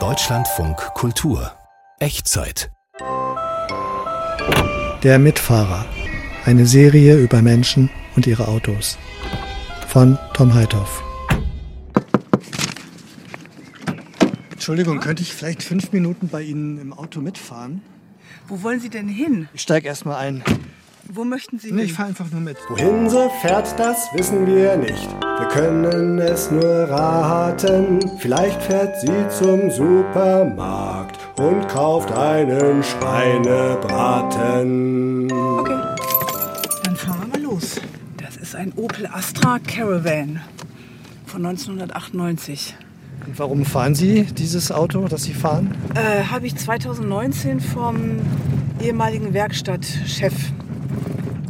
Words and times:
Deutschlandfunk 0.00 0.78
Kultur 0.94 1.52
Echtzeit 1.98 2.70
Der 5.02 5.18
Mitfahrer. 5.18 5.84
Eine 6.46 6.64
Serie 6.64 7.18
über 7.18 7.42
Menschen 7.42 7.90
und 8.16 8.26
ihre 8.26 8.48
Autos. 8.48 8.96
Von 9.88 10.18
Tom 10.32 10.54
Heithoff. 10.54 11.04
Entschuldigung, 14.52 15.00
könnte 15.00 15.22
ich 15.22 15.34
vielleicht 15.34 15.62
fünf 15.62 15.92
Minuten 15.92 16.28
bei 16.28 16.40
Ihnen 16.40 16.78
im 16.78 16.94
Auto 16.94 17.20
mitfahren? 17.20 17.82
Wo 18.48 18.62
wollen 18.62 18.80
Sie 18.80 18.88
denn 18.88 19.08
hin? 19.08 19.50
Ich 19.52 19.60
steige 19.60 19.88
erstmal 19.88 20.16
ein. 20.16 20.42
Wo 21.14 21.24
möchten 21.24 21.58
Sie 21.58 21.70
Nee, 21.72 21.80
hin? 21.80 21.84
ich 21.86 21.92
fahre 21.92 22.08
einfach 22.08 22.30
nur 22.30 22.40
mit. 22.40 22.56
Wohin 22.70 23.10
sie 23.10 23.28
fährt, 23.42 23.78
das 23.78 24.08
wissen 24.14 24.46
wir 24.46 24.76
nicht. 24.78 25.06
Wir 25.20 25.48
können 25.48 26.18
es 26.18 26.50
nur 26.50 26.64
raten. 26.64 27.98
Vielleicht 28.18 28.62
fährt 28.62 28.98
sie 29.00 29.12
zum 29.28 29.70
Supermarkt 29.70 31.18
und 31.38 31.68
kauft 31.68 32.10
einen 32.12 32.82
Schweinebraten. 32.82 35.30
Okay. 35.32 35.80
Dann 36.84 36.96
fahren 36.96 37.20
wir 37.20 37.28
mal 37.38 37.42
los. 37.42 37.78
Das 38.16 38.38
ist 38.38 38.54
ein 38.56 38.72
Opel 38.76 39.06
Astra 39.06 39.58
Caravan 39.58 40.40
von 41.26 41.44
1998. 41.44 42.74
Und 43.26 43.38
warum 43.38 43.64
fahren 43.66 43.94
Sie 43.94 44.22
dieses 44.24 44.72
Auto, 44.72 45.06
das 45.08 45.24
Sie 45.24 45.34
fahren? 45.34 45.74
Äh, 45.94 46.24
Habe 46.24 46.46
ich 46.46 46.56
2019 46.56 47.60
vom 47.60 48.18
ehemaligen 48.80 49.34
Werkstattchef 49.34 50.32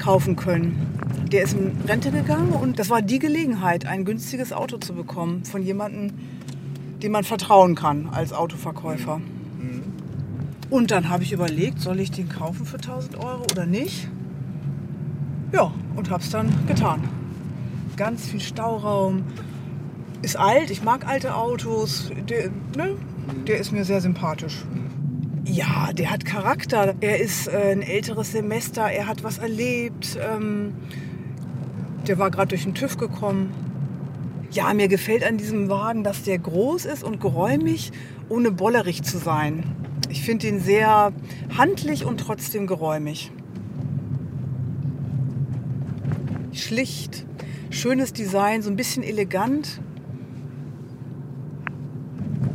kaufen 0.03 0.37
können. 0.37 0.99
Der 1.31 1.45
ist 1.45 1.55
in 1.55 1.73
Rente 1.87 2.11
gegangen 2.11 2.53
und 2.53 2.79
das 2.79 2.91
war 2.91 3.01
die 3.01 3.19
Gelegenheit, 3.19 3.87
ein 3.87 4.05
günstiges 4.05 4.53
Auto 4.53 4.77
zu 4.77 4.95
bekommen 4.95 5.45
von 5.45 5.63
jemandem, 5.63 6.13
dem 7.03 7.13
man 7.13 7.25
vertrauen 7.25 7.75
kann 7.75 8.09
als 8.11 8.33
Autoverkäufer. 8.33 9.21
Und 10.73 10.91
dann 10.91 11.11
habe 11.11 11.23
ich 11.23 11.33
überlegt, 11.33 11.81
soll 11.81 12.01
ich 12.01 12.11
den 12.11 12.31
kaufen 12.31 12.65
für 12.65 12.79
1000 12.79 13.19
Euro 13.19 13.43
oder 13.53 13.67
nicht? 13.67 14.09
Ja, 15.53 15.71
und 15.97 16.09
habe 16.09 16.23
es 16.23 16.31
dann 16.31 16.51
getan. 16.67 17.05
Ganz 17.99 18.27
viel 18.27 18.41
Stauraum. 18.41 19.23
Ist 20.23 20.39
alt, 20.39 20.71
ich 20.71 20.83
mag 20.83 21.07
alte 21.07 21.35
Autos. 21.35 22.11
Der, 22.27 22.49
ne, 22.75 22.97
der 23.47 23.59
ist 23.59 23.71
mir 23.71 23.85
sehr 23.85 24.01
sympathisch. 24.01 24.65
Ja, 25.45 25.93
der 25.93 26.11
hat 26.11 26.25
Charakter. 26.25 26.95
Er 27.01 27.19
ist 27.19 27.49
äh, 27.49 27.73
ein 27.73 27.83
älteres 27.83 28.33
Semester, 28.33 28.83
er 28.83 29.09
hat 29.09 29.25
was 29.25 29.39
erlebt. 29.39 30.17
Ähm, 30.21 30.75
der 32.07 32.19
war 32.19 32.31
gerade 32.31 32.49
durch 32.49 32.63
den 32.63 32.75
TÜV 32.75 32.97
gekommen. 32.97 33.53
Ja, 34.53 34.73
mir 34.73 34.87
gefällt 34.87 35.25
an 35.25 35.39
diesem 35.39 35.69
Wagen, 35.69 36.05
dass 36.05 36.23
der 36.23 36.39
groß 36.39 36.85
ist 36.85 37.03
und 37.03 37.21
geräumig, 37.21 37.91
ohne 38.29 38.53
bollerig 38.53 39.03
zu 39.03 39.19
sein. 39.19 39.65
Ich 40.11 40.23
finde 40.23 40.47
ihn 40.47 40.61
sehr 40.61 41.13
handlich 41.57 42.05
und 42.05 42.19
trotzdem 42.19 42.67
geräumig. 42.67 43.33
Schlicht, 46.53 47.25
schönes 47.71 48.13
Design, 48.13 48.63
so 48.63 48.71
ein 48.71 48.77
bisschen 48.77 49.03
elegant. 49.03 49.81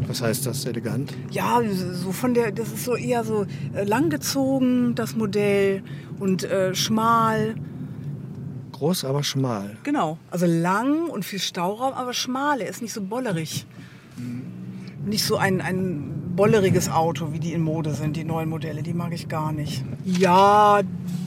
Was 0.07 0.21
heißt 0.21 0.45
das, 0.45 0.65
elegant? 0.65 1.13
Ja, 1.31 1.61
so 1.93 2.11
von 2.11 2.33
der, 2.33 2.51
das 2.51 2.71
ist 2.71 2.85
so 2.85 2.95
eher 2.95 3.23
so 3.23 3.45
äh, 3.73 3.83
langgezogen, 3.83 4.95
das 4.95 5.15
Modell 5.15 5.83
und 6.19 6.43
äh, 6.43 6.73
schmal. 6.73 7.55
Groß, 8.71 9.03
aber 9.03 9.23
schmal. 9.23 9.77
Genau, 9.83 10.17
also 10.31 10.45
lang 10.45 11.09
und 11.09 11.25
viel 11.25 11.39
Stauraum, 11.39 11.93
aber 11.93 12.13
schmal. 12.13 12.61
Er 12.61 12.69
ist 12.69 12.81
nicht 12.81 12.93
so 12.93 13.01
bollerig. 13.01 13.65
Nicht 15.05 15.25
so 15.25 15.37
ein, 15.37 15.61
ein 15.61 16.33
bolleriges 16.35 16.89
Auto, 16.89 17.33
wie 17.33 17.39
die 17.39 17.53
in 17.53 17.61
Mode 17.61 17.93
sind, 17.93 18.15
die 18.15 18.23
neuen 18.23 18.47
Modelle. 18.49 18.83
Die 18.83 18.93
mag 18.93 19.11
ich 19.13 19.27
gar 19.27 19.51
nicht. 19.51 19.83
Ja, 20.05 20.81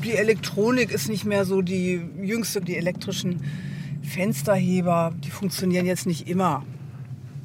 die 0.05 0.13
Elektronik 0.13 0.91
ist 0.91 1.09
nicht 1.09 1.25
mehr 1.25 1.45
so 1.45 1.61
die 1.61 2.01
jüngste. 2.23 2.61
Die 2.61 2.77
elektrischen 2.77 3.43
Fensterheber, 4.03 5.13
die 5.25 5.31
funktionieren 5.31 5.87
jetzt 5.87 6.07
nicht 6.07 6.29
immer. 6.29 6.65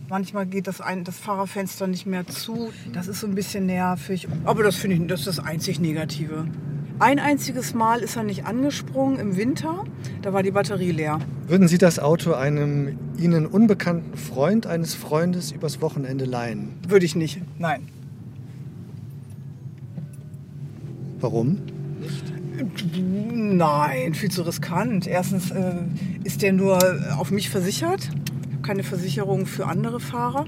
Manchmal 0.08 0.46
geht 0.46 0.68
das, 0.68 0.82
ein, 0.82 1.04
das 1.04 1.18
Fahrerfenster 1.18 1.88
nicht 1.88 2.06
mehr 2.06 2.28
zu. 2.28 2.72
Das 2.94 3.08
ist 3.08 3.22
so 3.22 3.28
ein 3.28 3.34
bisschen 3.34 3.66
nervig. 3.66 4.28
Aber 4.44 4.62
das 4.62 4.76
finde 4.76 4.98
ich, 4.98 5.08
das 5.08 5.22
ist 5.22 5.28
das 5.28 5.40
einzig 5.40 5.80
Negative. 5.80 6.46
Ein 7.00 7.20
einziges 7.20 7.74
Mal 7.74 8.02
ist 8.02 8.16
er 8.16 8.24
nicht 8.24 8.46
angesprungen 8.46 9.20
im 9.20 9.36
Winter. 9.36 9.84
Da 10.22 10.32
war 10.32 10.44
die 10.44 10.52
Batterie 10.52 10.92
leer. 10.92 11.20
Würden 11.48 11.68
Sie 11.68 11.80
das 11.80 11.98
Auto 11.98 12.34
einem 12.34 12.98
Ihnen 13.18 13.48
unbekannten 13.48 14.16
Freund 14.16 14.68
eines 14.68 14.94
Freundes 14.94 15.52
übers 15.52 15.82
Wochenende 15.82 16.26
leihen? 16.26 16.74
Würde 16.88 17.06
ich 17.06 17.16
nicht. 17.16 17.42
Nein. 17.58 17.88
Warum? 21.20 21.58
Nein, 23.34 24.14
viel 24.14 24.30
zu 24.30 24.44
riskant. 24.44 25.08
Erstens 25.08 25.50
äh, 25.52 25.74
ist 26.24 26.44
der 26.44 26.54
nur 26.54 26.78
auf 27.18 27.32
mich 27.32 27.50
versichert. 27.50 28.10
Keine 28.66 28.82
Versicherung 28.84 29.46
für 29.46 29.68
andere 29.68 30.00
Fahrer. 30.00 30.46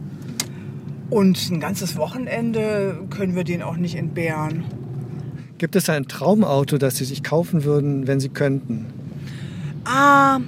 Und 1.12 1.52
ein 1.52 1.60
ganzes 1.60 1.98
Wochenende 1.98 3.04
können 3.12 3.36
wir 3.36 3.44
den 3.44 3.62
auch 3.62 3.78
nicht 3.78 3.96
entbehren. 3.96 4.64
Gibt 5.60 5.76
es 5.76 5.88
ein 5.88 6.08
Traumauto, 6.08 6.80
das 6.80 6.98
Sie 6.98 7.06
sich 7.06 7.22
kaufen 7.24 7.64
würden, 7.64 8.08
wenn 8.08 8.20
Sie 8.20 8.30
könnten? 8.30 8.88
Ah, 9.86 10.40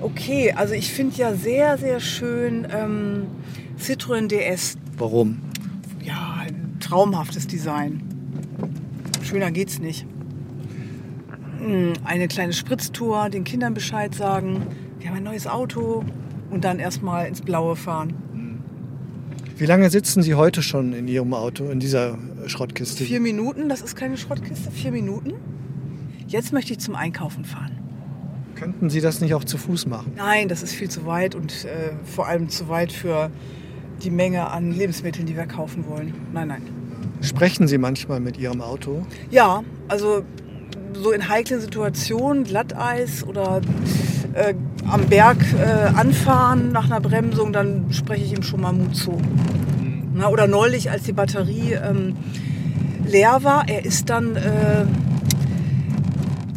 okay. 0.00 0.52
Also 0.56 0.72
ich 0.72 0.90
finde 0.92 1.16
ja 1.16 1.34
sehr, 1.34 1.76
sehr 1.76 2.00
schön 2.00 2.66
ähm, 2.72 3.26
Citroën 3.78 4.26
DS. 4.28 4.78
Warum? 4.96 5.40
Ja, 6.02 6.36
ein 6.40 6.78
traumhaftes 6.80 7.46
Design. 7.46 8.00
Schöner 9.22 9.50
geht's 9.50 9.78
nicht. 9.78 10.06
Hm, 11.58 11.92
Eine 12.04 12.28
kleine 12.28 12.54
Spritztour, 12.54 13.28
den 13.28 13.44
Kindern 13.44 13.74
Bescheid 13.74 14.14
sagen, 14.14 14.62
wir 14.98 15.10
haben 15.10 15.18
ein 15.18 15.22
neues 15.24 15.46
Auto 15.46 16.02
und 16.50 16.64
dann 16.64 16.78
erstmal 16.78 17.26
ins 17.26 17.40
Blaue 17.40 17.76
fahren. 17.76 18.14
Wie 19.56 19.66
lange 19.66 19.90
sitzen 19.90 20.22
Sie 20.22 20.34
heute 20.34 20.62
schon 20.62 20.92
in 20.94 21.06
Ihrem 21.06 21.34
Auto, 21.34 21.68
in 21.68 21.80
dieser 21.80 22.16
Schrottkiste? 22.46 23.04
Vier 23.04 23.20
Minuten, 23.20 23.68
das 23.68 23.82
ist 23.82 23.94
keine 23.94 24.16
Schrottkiste, 24.16 24.70
vier 24.70 24.90
Minuten. 24.90 25.34
Jetzt 26.26 26.52
möchte 26.52 26.72
ich 26.72 26.78
zum 26.78 26.94
Einkaufen 26.94 27.44
fahren. 27.44 27.76
Könnten 28.54 28.88
Sie 28.88 29.00
das 29.00 29.20
nicht 29.20 29.34
auch 29.34 29.44
zu 29.44 29.58
Fuß 29.58 29.86
machen? 29.86 30.12
Nein, 30.16 30.48
das 30.48 30.62
ist 30.62 30.72
viel 30.72 30.88
zu 30.88 31.06
weit 31.06 31.34
und 31.34 31.64
äh, 31.64 31.92
vor 32.04 32.26
allem 32.26 32.48
zu 32.48 32.68
weit 32.68 32.92
für 32.92 33.30
die 34.02 34.10
Menge 34.10 34.50
an 34.50 34.72
Lebensmitteln, 34.72 35.26
die 35.26 35.36
wir 35.36 35.46
kaufen 35.46 35.86
wollen. 35.86 36.14
Nein, 36.32 36.48
nein. 36.48 36.62
Sprechen 37.20 37.68
Sie 37.68 37.76
manchmal 37.76 38.20
mit 38.20 38.38
Ihrem 38.38 38.62
Auto? 38.62 39.04
Ja, 39.30 39.62
also 39.88 40.24
so 40.94 41.10
in 41.12 41.28
heiklen 41.28 41.60
Situationen, 41.60 42.44
Glatteis 42.44 43.24
oder 43.24 43.60
äh, 44.34 44.54
am 44.88 45.06
Berg 45.06 45.38
äh, 45.54 45.96
anfahren 45.96 46.72
nach 46.72 46.86
einer 46.86 47.00
Bremsung, 47.00 47.52
dann 47.52 47.92
spreche 47.92 48.24
ich 48.24 48.32
ihm 48.32 48.42
schon 48.42 48.60
mal 48.60 48.72
Mut 48.72 48.96
zu. 48.96 49.20
Na, 50.14 50.28
oder 50.28 50.46
neulich, 50.46 50.90
als 50.90 51.04
die 51.04 51.12
Batterie 51.12 51.72
ähm, 51.72 52.16
leer 53.06 53.42
war, 53.42 53.68
er 53.68 53.84
ist 53.84 54.10
dann 54.10 54.36
äh, 54.36 54.84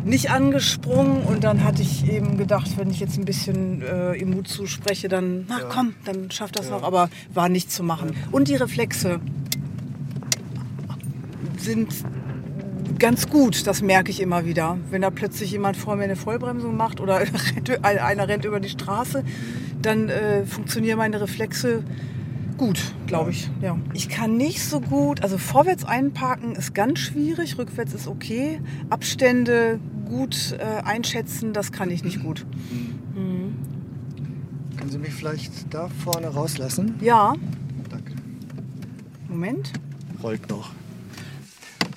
nicht 0.04 0.32
angesprungen 0.32 1.24
und 1.24 1.44
dann 1.44 1.64
hatte 1.64 1.82
ich 1.82 2.10
eben 2.10 2.38
gedacht, 2.38 2.78
wenn 2.78 2.90
ich 2.90 3.00
jetzt 3.00 3.18
ein 3.18 3.26
bisschen 3.26 3.82
äh, 3.82 4.16
ihm 4.16 4.32
Mut 4.32 4.48
zuspreche, 4.48 5.08
dann, 5.08 5.46
na 5.48 5.60
komm, 5.70 5.96
dann 6.06 6.30
schafft 6.32 6.58
das 6.58 6.70
noch, 6.70 6.84
aber 6.84 7.10
war 7.34 7.50
nicht 7.50 7.72
zu 7.72 7.84
machen. 7.84 8.12
Und 8.32 8.48
die 8.48 8.56
Reflexe 8.56 9.20
sind 11.58 11.94
ganz 13.04 13.28
gut, 13.28 13.68
das 13.68 13.82
merke 13.82 14.12
ich 14.12 14.22
immer 14.22 14.46
wieder. 14.46 14.78
Wenn 14.90 15.02
da 15.02 15.10
plötzlich 15.10 15.52
jemand 15.52 15.76
vor 15.76 15.98
mir 15.98 16.06
eine 16.06 16.16
Vollbremsung 16.16 16.78
macht 16.78 17.02
oder 17.02 17.22
einer 17.82 18.28
rennt 18.30 18.46
über 18.46 18.62
die 18.62 18.70
Straße, 18.70 19.26
dann 19.82 20.08
äh, 20.08 20.46
funktionieren 20.46 21.00
meine 21.00 21.20
Reflexe 21.20 21.84
gut, 22.58 22.94
glaube 23.06 23.32
ich. 23.32 23.50
Ja. 23.62 23.78
Ich 23.94 24.08
kann 24.08 24.38
nicht 24.38 24.64
so 24.64 24.80
gut, 24.80 25.22
also 25.22 25.38
vorwärts 25.38 25.84
einparken 25.84 26.56
ist 26.56 26.74
ganz 26.74 27.00
schwierig, 27.00 27.58
rückwärts 27.58 27.94
ist 27.94 28.08
okay. 28.08 28.62
Abstände 28.90 29.82
gut 30.08 30.56
äh, 30.58 30.82
einschätzen, 30.86 31.52
das 31.52 31.74
kann 31.74 31.92
ich 31.92 32.06
nicht 32.06 32.24
gut. 32.24 32.46
Können 34.78 34.90
Sie 34.90 34.98
mich 34.98 35.14
vielleicht 35.14 35.52
da 35.74 35.90
vorne 35.90 36.28
rauslassen? 36.28 36.96
Ja, 37.02 37.36
Danke. 37.90 38.14
Moment. 39.28 39.74
Rollt 40.24 40.50
noch. 40.50 40.72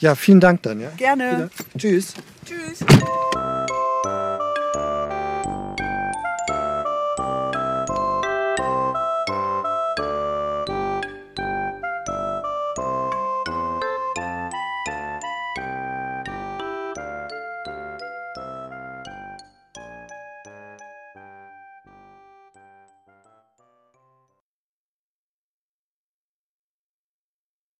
Ja, 0.01 0.15
vielen 0.15 0.41
Dank 0.41 0.63
dann. 0.63 0.81
Ja? 0.81 0.91
Gerne. 0.97 1.33
Wieder. 1.33 1.51
Tschüss. 1.79 2.15
Tschüss. 2.45 2.79